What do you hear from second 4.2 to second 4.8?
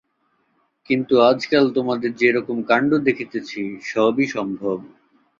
সম্ভব।